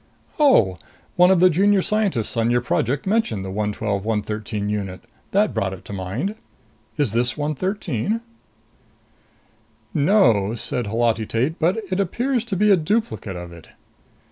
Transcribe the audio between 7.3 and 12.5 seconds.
113?" "No," said Holati Tate. "But it appears